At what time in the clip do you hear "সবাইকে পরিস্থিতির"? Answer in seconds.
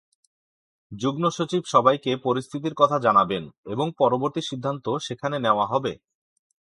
1.65-2.73